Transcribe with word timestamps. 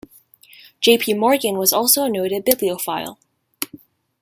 J. 0.79 0.97
P. 0.97 1.13
Morgan 1.13 1.59
was 1.59 1.71
also 1.71 2.05
a 2.05 2.09
noted 2.09 2.43
bibliophile. 2.43 3.19